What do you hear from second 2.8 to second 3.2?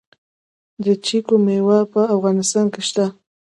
شته؟